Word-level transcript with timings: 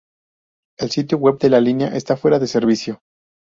El 0.79 0.89
sitio 0.89 1.19
web 1.19 1.37
de 1.37 1.51
la 1.51 1.61
línea 1.61 1.89
está 1.95 2.17
fuera 2.17 2.39
de 2.39 2.47
servicio. 2.47 3.01